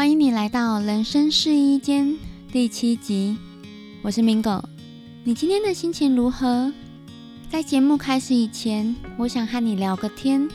[0.00, 2.16] 欢迎你来到人生试衣间
[2.50, 3.36] 第七集，
[4.00, 4.64] 我是明狗。
[5.24, 6.72] 你今天的心情如何？
[7.50, 10.48] 在节目开始以前，我想和你聊个天。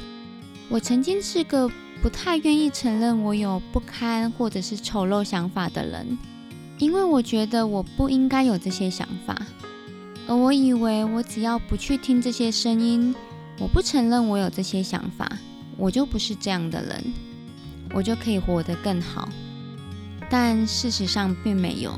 [0.68, 1.70] 我曾经是个
[2.02, 6.18] 不太愿意承认我有不堪或者是丑陋想法的人，
[6.80, 9.40] 因为我觉得我不应该有这些想法，
[10.28, 13.14] 而我以为我只要不去听这些声音，
[13.60, 15.38] 我不承认我有这些想法，
[15.78, 17.14] 我就不是这样的人，
[17.96, 19.30] 我就可以活得更好。
[20.30, 21.94] 但事实上并没有，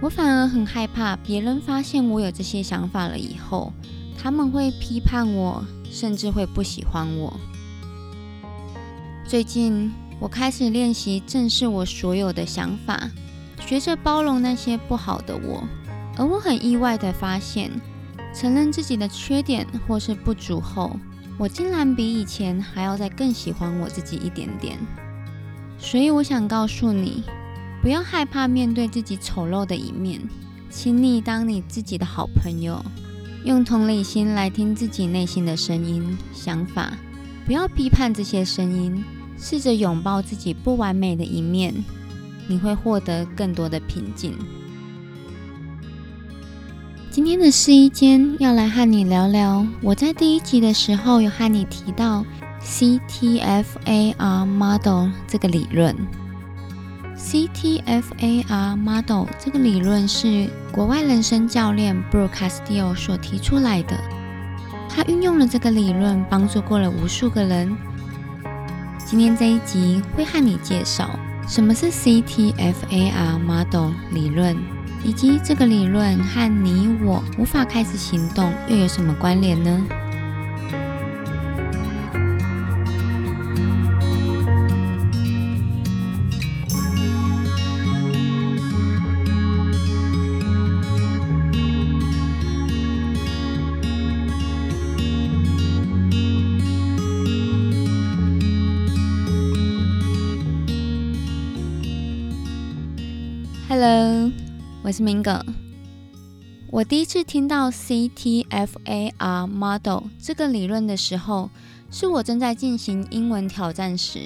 [0.00, 3.72] 我反而很害怕别人发现我有这些想法了以后，
[4.16, 7.40] 他们会批判我，甚至会不喜欢我。
[9.26, 13.10] 最近，我开始练习正视我所有的想法，
[13.66, 15.64] 学着包容那些不好的我。
[16.16, 17.70] 而我很意外的发现，
[18.32, 20.96] 承认自己的缺点或是不足后，
[21.38, 24.78] 我竟然比以前还要再更喜欢我自己一点点。
[25.84, 27.22] 所以，我想告诉你，
[27.82, 30.18] 不要害怕面对自己丑陋的一面，
[30.70, 32.82] 请你当你自己的好朋友，
[33.44, 36.96] 用同理心来听自己内心的声音、想法，
[37.44, 39.04] 不要批判这些声音。
[39.36, 41.74] 试着拥抱自己不完美的一面，
[42.48, 44.32] 你会获得更多的平静。
[47.10, 52.24] 今天的试衣间要来和你聊聊，我在第一集的时候有和你提到
[52.64, 55.94] CTFAR model 这个理论。
[57.16, 63.96] CTFAR model 这个理论是国外人生教练 Brooke Castillo 所提出来的，
[64.88, 67.76] 他运用了这个理论，帮助过了无数个人。
[69.06, 71.10] 今天这一集会和你介绍
[71.46, 74.56] 什么是 CTFAR Model 理论，
[75.04, 79.86] 以及这个理论和你我无法开始行动又有什么关联呢
[103.66, 104.30] ？Hello，
[104.82, 105.42] 我是明哥。
[106.70, 111.48] 我第一次听到 CTFAR model 这个理论的时候，
[111.90, 114.18] 是我正在进行英文挑战时。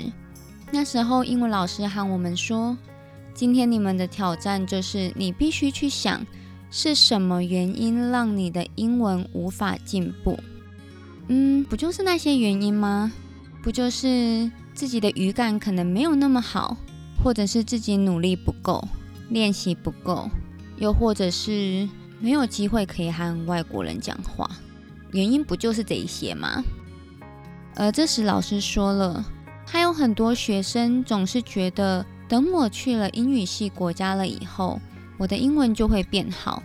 [0.72, 2.76] 那时候，英文老师喊我们说
[3.32, 6.26] ：“今天你们的挑战就是你必须去想，
[6.68, 10.36] 是什么原因让你的英文无法进步？
[11.28, 13.12] 嗯，不就是那些原因吗？
[13.62, 16.76] 不就是自己的语感可能没有那么好，
[17.22, 18.82] 或者是自己努力不够？”
[19.28, 20.28] 练习不够，
[20.76, 21.88] 又或者是
[22.20, 24.48] 没有机会可以和外国人讲话，
[25.12, 26.62] 原因不就是这一些吗？
[27.76, 29.24] 而这时老师说了，
[29.66, 34.80] 还有很多学生总是觉得，等我去了英语系国家了以后，
[35.16, 36.62] 我的英文就会变好。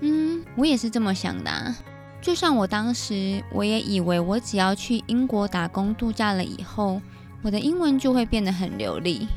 [0.00, 1.74] 嗯，我也是这么想的。
[2.20, 7.00] 就像我当时，我也以为我只要去英国打工度假了以后，
[7.42, 9.28] 我的英文就会变得很流利。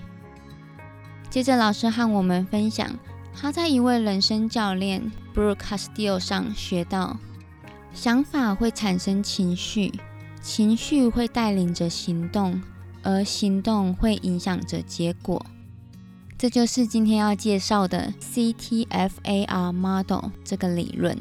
[1.32, 2.92] 接着，老师和我们分享
[3.34, 7.18] 他在一位人生教练 Brooke Castillo 上学到：
[7.94, 9.94] 想法会产生情绪，
[10.42, 12.62] 情绪会带领着行动，
[13.02, 15.46] 而行动会影响着结果。
[16.38, 21.18] 这就是今天要介绍的 CTFAR model 这个理论。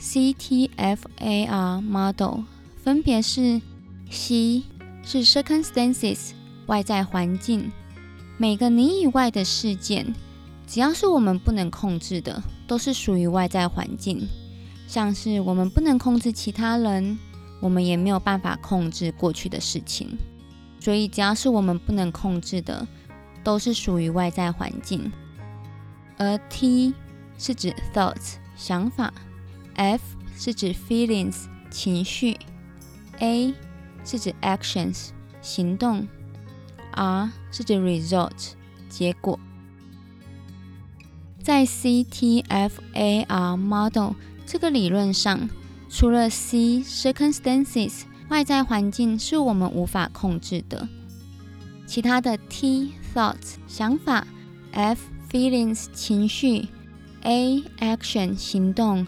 [0.00, 2.42] CTFAR model
[2.76, 3.60] 分别是
[4.12, 4.62] ：C
[5.02, 6.30] 是 circumstances
[6.66, 7.72] 外在环境。
[8.40, 10.14] 每个你以外的事件，
[10.64, 14.28] 只要是我们不能控制的，都是属于外在环境。
[14.86, 17.18] 像是我们不能控制其他人，
[17.60, 20.16] 我们也没有办法控制过去的事情。
[20.78, 22.86] 所以，只要是我们不能控制的，
[23.42, 25.10] 都是属于外在环境。
[26.16, 26.94] 而 T
[27.38, 29.12] 是指 thoughts 想法
[29.74, 30.02] ，F
[30.36, 32.38] 是指 feelings 情绪
[33.18, 33.52] ，A
[34.04, 35.08] 是指 actions
[35.42, 36.06] 行动。
[36.98, 38.54] R 是指 result
[38.88, 39.38] 结果，
[41.40, 44.14] 在 CTFAR model
[44.44, 45.48] 这个理论上，
[45.88, 50.88] 除了 C circumstances 外在环境是我们无法控制的，
[51.86, 54.26] 其他的 T thoughts 想法
[54.72, 55.00] ，F
[55.30, 56.66] feelings 情绪
[57.22, 59.06] ，A action 行动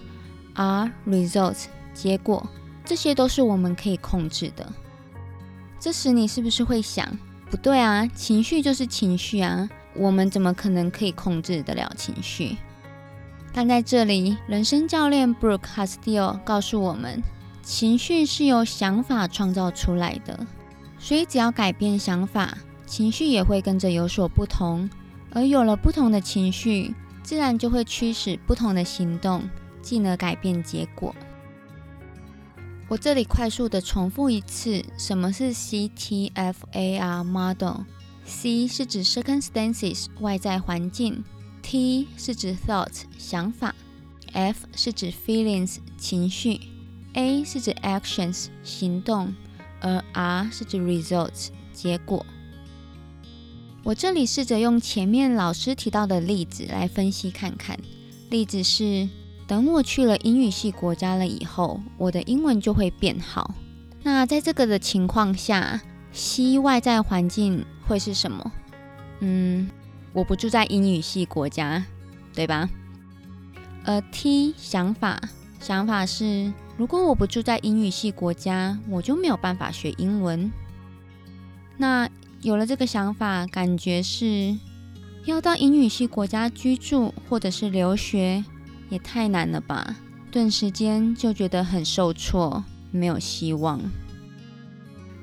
[0.54, 2.48] ，R result 结果，
[2.84, 4.72] 这些都是我们可以控制的。
[5.80, 7.18] 这时你是不是会想？
[7.50, 12.56] 不对啊，情绪就是情绪啊，我们怎么可能可以控制得了情绪？
[13.52, 17.20] 但在这里，人生教练 Brooke Castillo 告诉我们，
[17.62, 20.46] 情绪是由想法创造出来的，
[21.00, 22.56] 所以只要改变想法，
[22.86, 24.88] 情绪也会跟着有所不同。
[25.32, 29.42] 而有了不同的情绪，自然就会驱使不同的行动，
[29.82, 31.14] 进而改变结果。
[32.90, 41.22] 我这里快速的重复一次，什么是 CTFAR model？C 是指 circumstances 外在环境
[41.62, 43.72] ，T 是指 thought 想法
[44.32, 46.58] ，F 是指 feelings 情绪
[47.12, 49.36] ，A 是指 actions 行动，
[49.80, 52.26] 而 R 是指 results 结果。
[53.84, 57.78] 我这里试着用前面老师提到的例子来分析看看。
[58.30, 59.08] 例子是。
[59.50, 63.52] 等我去了英语系国家了以后，我的英文就会变好。
[64.04, 65.80] 那在这个的情况下
[66.12, 68.52] ，C 外在环境会是什么？
[69.18, 69.68] 嗯，
[70.12, 71.84] 我不住在英语系国家，
[72.32, 72.68] 对吧？
[73.84, 75.20] 而 T 想法，
[75.58, 80.48] 想法是，如果我不住在英语系国家，我就没有办法学英文。
[81.76, 82.08] 那
[82.40, 84.56] 有了这个想法，感觉是
[85.24, 88.44] 要到英语系国家居住或者是留学。
[88.90, 89.96] 也太难了吧！
[90.30, 93.80] 顿时间就觉得很受挫，没有希望。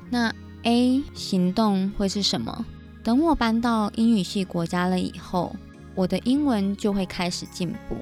[0.10, 0.34] 那
[0.64, 2.66] A 行动会是什么？
[3.04, 5.56] 等我搬到英语系国家了以后，
[5.96, 7.96] 我的英文就会开始进步。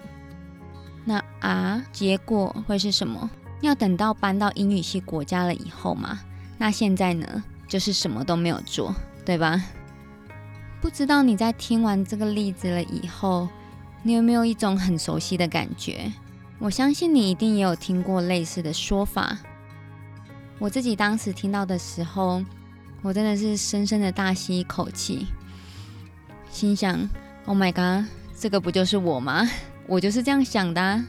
[1.04, 3.30] 那 R 结果会是什么？
[3.62, 6.20] 要等到搬到英语系国家了以后嘛？
[6.58, 9.64] 那现在呢，就是什么都没有做，对吧？
[10.82, 13.48] 不知道你在听完这个例子了以后。
[14.08, 16.14] 你有没有一种很熟悉的感觉？
[16.60, 19.36] 我相信你一定也有听过类似的说法。
[20.60, 22.46] 我自己当时听到的时候，
[23.02, 25.26] 我真的是深深的大吸一口气，
[26.52, 27.10] 心想
[27.48, 28.08] ：“Oh my god，
[28.38, 29.50] 这个不就是我吗？
[29.88, 31.04] 我就是这样想的。”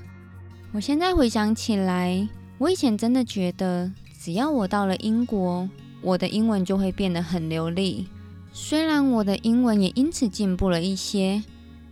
[0.72, 2.26] 我现在回想起来，
[2.56, 5.68] 我以前真的觉得，只要我到了英国，
[6.00, 8.08] 我的英文就会变得很流利。
[8.54, 11.44] 虽然我的英文也因此进步了一些，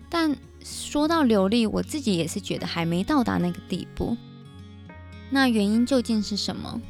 [0.08, 0.34] 但……
[0.64, 4.16] 说到流利，我自己也是觉得还没到达那个地步。
[5.30, 6.80] 那原因究竟是什么？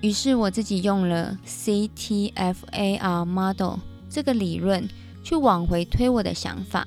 [0.00, 4.88] 于是我自己用了 CTFAR model 这个理论
[5.24, 6.86] 去往回推我的想法，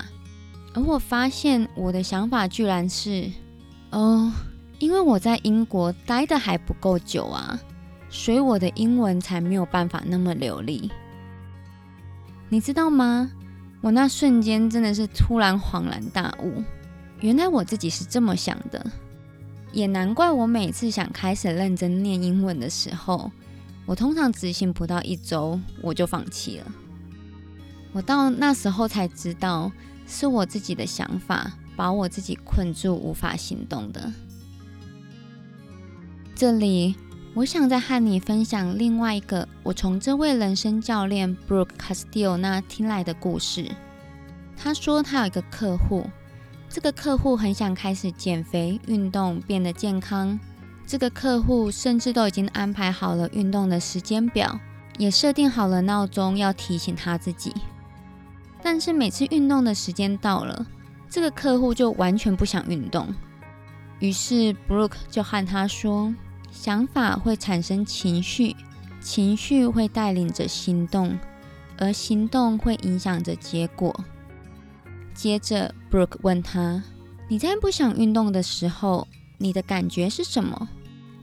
[0.74, 3.30] 而我发现我的想法居然是：
[3.92, 4.31] 哦，
[4.80, 7.59] 因为我在英国待的还不够久啊，
[8.09, 10.89] 所以我的英文才没有办法那么流利。
[12.48, 13.30] 你知道吗？
[13.88, 16.62] 我那瞬间真的是突然恍然大悟，
[17.22, 18.86] 原来我自己是这么想的，
[19.72, 23.31] 也难怪我每次想开始认真念英文的时候，
[23.86, 26.66] 我通常执行不到一周我就放弃了。
[27.94, 29.72] 我到那时候才知道，
[30.06, 34.12] 是我自己的想法把我自己困住，无法行动的。
[36.36, 36.94] 这里。
[37.34, 43.72] 我想再和你分享另外一个我从这位人生教练 Brooke Castillo 那听来的故事。
[44.56, 46.10] 他说他有一个客户，
[46.68, 50.40] 这个客户很想开始减肥、运动，变得健康。
[50.88, 54.60] 这个客户甚至都已经安排好了运动的时间表，
[54.98, 57.54] 也设定好了闹钟要提醒他自己。
[58.64, 60.66] 但是每次运动的时间到了，
[61.08, 63.14] 这个客户就完全不想运动。
[64.00, 66.12] 于是 Brooke 就和他说。
[66.59, 68.56] 想法会产生情绪，
[69.00, 71.18] 情绪会带领着行动，
[71.77, 74.04] 而行动会影响着结果。
[75.13, 76.83] 接着，Brooke 问他
[77.30, 80.68] ：“你在不想运动的时候，你的感觉是什么？”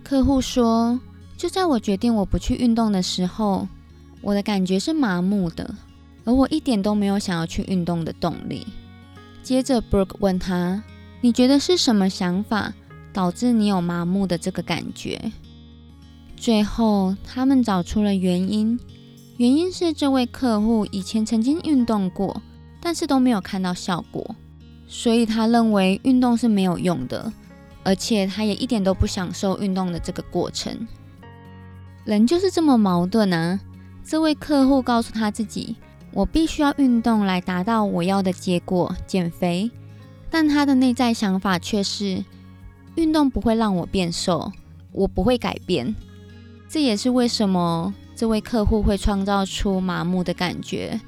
[0.05, 1.01] 客户说
[1.37, 3.67] ：“就在我决定我不去运动的时候，
[4.23, 5.75] 我的感觉是麻木的，
[6.25, 8.69] 而我一点都没有想要去运动的动力。”
[9.43, 10.85] 接着，Brooke 问他
[11.21, 12.73] ：“你觉得是什么想法？”
[13.15, 15.33] 导致你有麻木的这个感觉。
[16.37, 18.79] 最后，他们找出了原因，
[19.39, 22.43] 原因是这位客户以前曾经运动过，
[22.83, 24.35] 但是都没有看到效果，
[24.87, 27.33] 所以他认为运动是没有用的，
[27.83, 30.87] 而且他也一点都不享受运动的这个过程。
[32.05, 33.59] 人就是这么矛盾啊！
[34.05, 35.77] 这位客户告诉他自己
[36.13, 39.71] ：“我必须要运动来达到我要的结果——减肥。”
[40.29, 42.23] 但他的内在想法却是。
[42.97, 44.53] 运动不会让我变瘦，
[44.93, 45.95] 我不会改变。
[46.69, 51.01] 这也是为什么这位客户会创造出麻木的感觉，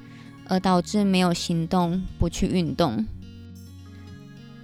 [0.47, 3.05] 而导致没有行动，不去运动。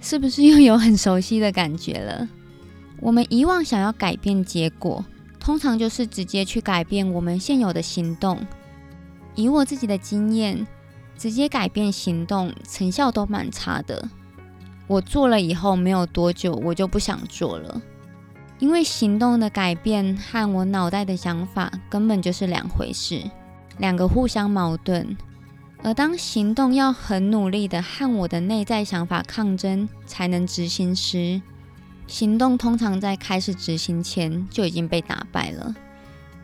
[0.00, 2.28] 是不是又有很熟悉的感觉了？
[3.00, 5.04] 我们以往想要改变结果，
[5.40, 8.38] 通常就是直接去改变我们现有的行动。
[9.34, 10.66] 以我自己的经验，
[11.18, 14.08] 直接改变行动，成效都蛮差的。
[14.86, 17.80] 我做了以后没有多久，我就不想做了，
[18.58, 23.22] 因为行动的改变和我脑袋的想法根本就是两回事。
[23.78, 25.16] 两个互相矛盾。
[25.82, 31.42] 而当行动要很努力的和我的内在想法抗争才能执行时，
[32.06, 35.74] 行动通常在开始执行前就已经被打败了。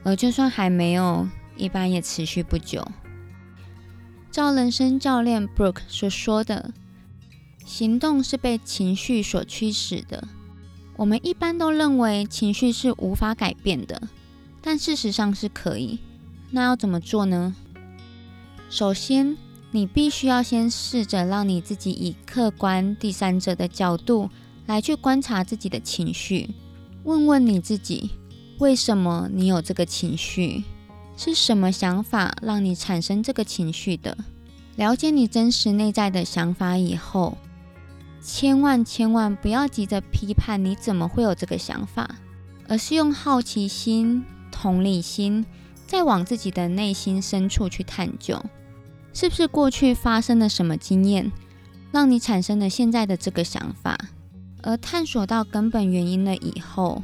[0.02, 2.86] 而就算还没有，一般也持续不久。
[4.30, 6.72] 照人生教练 Brooke 所说的，
[7.70, 10.26] 行动是被情绪所驱使的。
[10.96, 14.02] 我们一般都认为情绪是无法改变的，
[14.60, 16.00] 但事实上是可以。
[16.50, 17.54] 那要怎么做呢？
[18.68, 19.36] 首先，
[19.70, 24.28] 你必须要先试着让你自己以客观第三者的角度
[24.66, 26.50] 来去观察自己的情绪，
[27.04, 28.10] 问问你自己。
[28.58, 30.64] 为什么你有这个情绪？
[31.16, 34.18] 是什么想法让你产生这个情绪的？
[34.74, 37.38] 了解你真实内在的想法以后，
[38.22, 42.16] 千万千万不要急着批判你怎么会有这个想法，
[42.68, 45.44] 而是用好奇心、同理心，
[45.86, 48.44] 再往自己的内心深处去探究，
[49.12, 51.32] 是不是过去发生了什么经验，
[51.90, 53.98] 让你产生了现在的这个想法？
[54.62, 57.02] 而探索到根本原因了以后。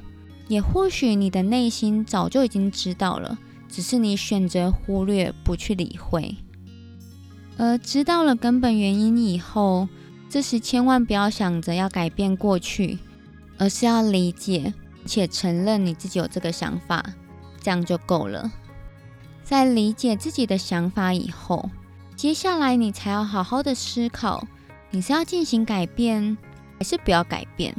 [0.49, 3.37] 也或许你的内心早就已经知道了，
[3.69, 6.37] 只是你选择忽略不去理会。
[7.57, 9.89] 而知道了根本原因以后，
[10.29, 12.99] 这时千万不要想着要改变过去，
[13.59, 17.05] 而是要理解且承认你自己有这个想法，
[17.61, 18.51] 这样就够了。
[19.45, 21.71] 在理解自己的想法以后，
[22.15, 24.47] 接下来你才要好好的思考，
[24.91, 26.37] 你是要进行改变，
[26.79, 27.75] 还是不要改变。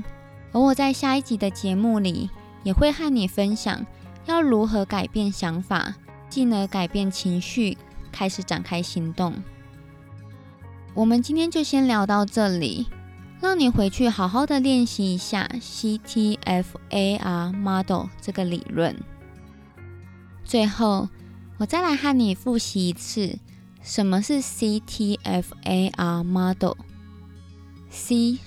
[0.52, 2.30] 而我在下一集的节目里。
[2.64, 3.86] 也会和你分享
[4.26, 5.96] 要如何改变想法，
[6.30, 7.78] 进而改变情绪，
[8.12, 9.34] 开始展开行动。
[10.98, 12.88] 我们今天就先聊到这里，
[13.40, 19.00] 让你回去好好的练习一下 CTFAR Model 这个理论。
[20.44, 21.08] 最后，
[21.60, 23.38] 我再来和你复习一次，
[23.84, 26.80] 什么是 CTFAR Model？C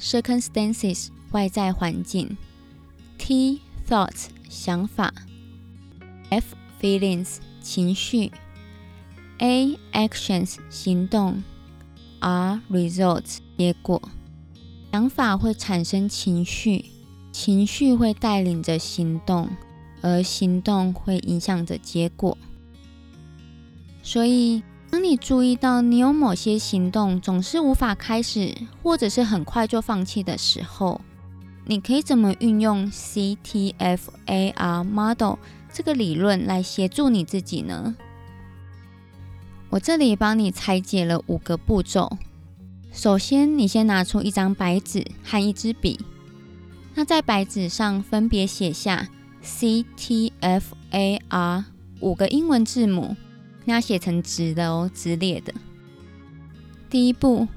[0.01, 2.37] Circumstances 外在环境
[3.17, 5.15] ，T Thoughts 想法
[6.31, 8.33] ，F feelings 情绪
[9.39, 11.45] ，A actions 行动
[12.21, 14.01] ，R results 结果。
[14.93, 16.85] 想法会产生情绪，
[17.33, 19.49] 情绪会带领着行动，
[20.03, 22.37] 而行动会影响着结果。
[24.03, 31.01] 所以，当你注意到你有某些行动总是无法开始，或者是很快就放弃的时候，
[31.67, 35.35] 你可以怎么运用 CTFAR Model
[35.73, 37.95] 这个理论来协助你自己呢？
[39.71, 42.19] 我这里帮你拆解了五个步骤。
[42.93, 45.99] 首先，你先拿出一张白纸和一支笔，
[46.95, 49.09] 那在白纸上分别写下
[49.45, 50.45] CTFAR
[52.01, 53.17] 五个英文字母，
[53.65, 55.55] 那要写成直的哦，直列的。
[56.91, 57.49] 第一步，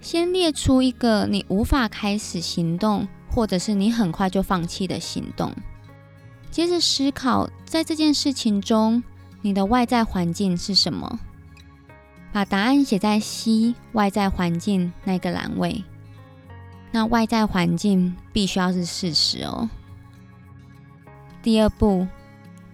[0.00, 3.06] 先列出一个你无法开始行动。
[3.32, 5.54] 或者是你很快就放弃的行动。
[6.50, 9.00] 接着思考，在这件事情中，
[9.40, 11.20] 你的外在环境是什么？
[12.32, 15.84] 把答案写在 C 外在环境那个栏位。
[16.92, 19.70] 那外在环境必须要是事实哦。
[21.42, 22.06] 第二步，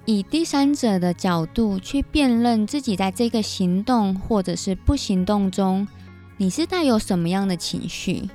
[0.04, 5.86] 以第三者的角度去辨认自己在这个行动或者是不行动中，
[6.36, 8.28] 你是带有什么样的情绪？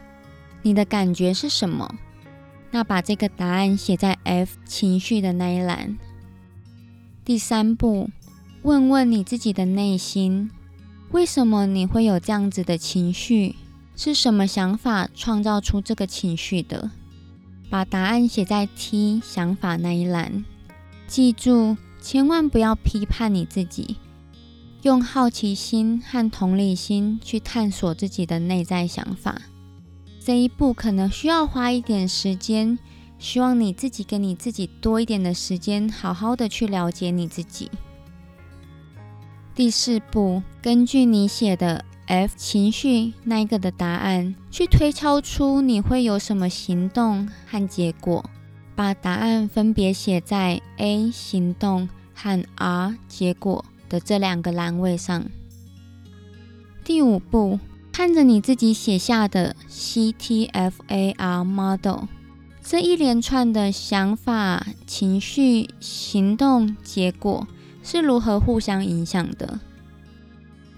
[0.62, 1.96] 你的感觉是什么？
[2.70, 5.98] 那把这个答案写在 F 情绪的那一栏。
[7.26, 8.10] 第三步，
[8.62, 10.50] 问问你自己的内心，
[11.12, 13.56] 为什么你会有这样子的情绪？
[13.98, 16.90] 是什么想法创造出这个情绪的？
[17.70, 20.46] 把答案写在 T 想法那一栏。
[21.08, 23.98] 记住，千万不要批判你自己，
[24.84, 29.42] 用好奇心和同理心去探索自己的内在想法。
[30.24, 32.80] 这一步可能需要花一点时间，
[33.20, 37.70] 希望你自己给你自己多一点的时间，好好的去了解你自己。
[39.62, 48.26] 第四步，根据你写的 F 情绪那一个的答案，去推敲出你会有什么行动和结果，
[48.76, 55.26] 把答案分别写在 A 行动和 R 结果的这两个栏位上。
[56.84, 57.60] 第五步。
[57.92, 62.06] 看着你自己写下的 CTFAR model，
[62.64, 67.46] 这一连串的想法、情绪、行动、结果
[67.84, 69.60] 是如何互相影响的？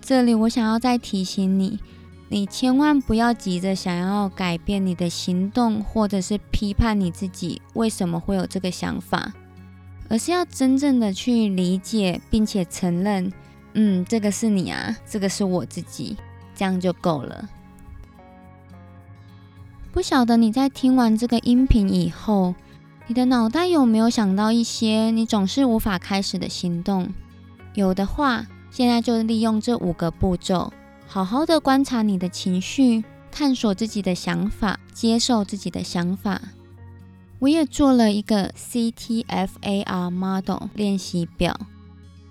[0.02, 1.80] 这里我想要再提醒你，
[2.30, 9.34] 你千万不要急着想要改变你的行动，或者是批判你自己为什么会有这个想法，
[10.10, 13.32] 而是要真正的去理解并且承认。
[13.74, 16.18] 嗯，这个是你啊，这个是我自己，
[16.54, 17.50] 这样就够了。
[19.92, 22.54] 不晓得你在听完这个音频以后，
[23.06, 27.10] 你的脑袋有没有想到一些你总是无法开始的行动？
[27.74, 30.72] 有的话，现在就利用这五个步骤，
[31.06, 36.42] 好好的观察你的情绪，探索自己的想法，接受自己的想法。
[37.40, 41.60] 我也做了一个 CTFAR Model 练习表，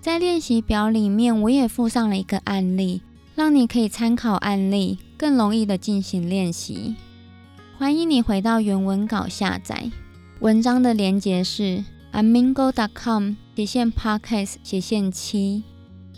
[0.01, 3.03] 在练习表里面，我也附上了一个案例，
[3.35, 6.95] 让你可以参考案例，更容易的进行练习。
[7.77, 9.91] 欢迎你回到原文稿下载
[10.43, 15.63] 文章的连接是 amingo.com 斜线 podcast 斜线七。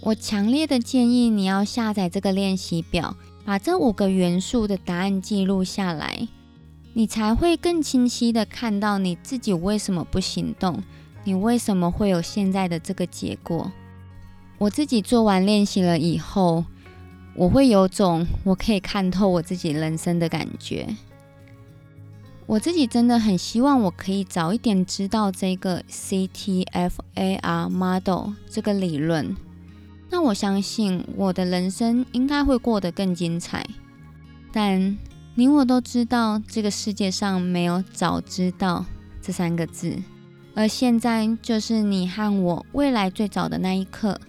[0.01, 3.15] 我强烈的建议你要下载这个练习表，
[3.45, 6.27] 把这五个元素的答案记录下来，
[6.93, 10.81] 你才会更清晰的看到你自己为什么不行动，
[11.23, 13.71] 你为什么会有现在的这个结果。
[14.57, 16.65] 我自己做完练习了以后，
[17.35, 20.87] 我会有种我可以看透我自己人生的感觉。
[22.47, 29.35] 我自己真的很希望我可以早一点知道这个 CTFAR model 这个理论，
[30.11, 33.65] 那我相信我的人生应该会过得更精彩。
[34.53, 34.95] 但
[35.33, 38.85] 你我都知道，这个世界上没有早知道
[39.21, 39.97] 这三个字，
[40.53, 44.21] 而现在就是你和我未来最早的那一刻，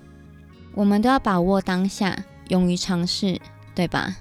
[0.74, 3.38] 我们都要把握当下，勇于尝试，
[3.74, 4.16] 对吧？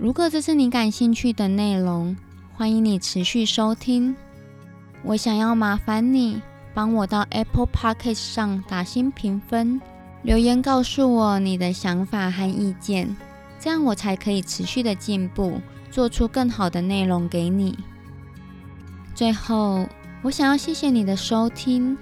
[0.00, 2.16] 如果这是你感兴趣的内容，
[2.54, 4.16] 欢迎你持续收听。
[5.02, 6.40] 我想要麻烦你
[6.72, 9.78] 帮我到 Apple Podcast 上打新评分，
[10.22, 13.14] 留言告诉我你的想法和意见，
[13.58, 17.78] 这样我才可以持续的进步，做出更好的内容给你。
[19.14, 19.86] 最后，
[20.22, 21.94] 我想要谢谢你的收听，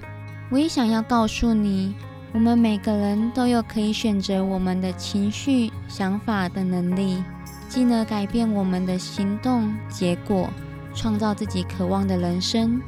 [0.50, 1.92] 我也想要告诉你，
[2.32, 7.20] 我们每个人都有可以选择我们的情绪、想法的能力。
[7.68, 10.48] 进而改变我们的行动结果，
[10.94, 12.80] 创造自己渴望的人生。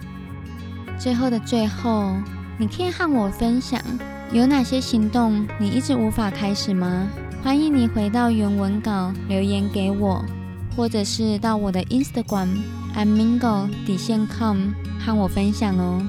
[0.99, 2.15] 最后的最后，
[2.59, 3.81] 你可以和我分享
[4.33, 7.07] 有哪些行动你一直无法开始吗？
[7.43, 10.25] 欢迎你回到原文稿留言给我，
[10.77, 12.49] 或者是到我的 Instagram
[12.95, 16.03] amingo 底线 com 和我分享哦。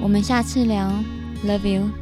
[0.00, 0.92] 我们下次聊
[1.44, 2.01] ，Love you。